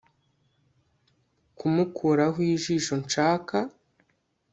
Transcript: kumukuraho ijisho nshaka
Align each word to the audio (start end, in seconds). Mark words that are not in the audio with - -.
kumukuraho 1.57 2.39
ijisho 2.53 2.93
nshaka 3.03 3.57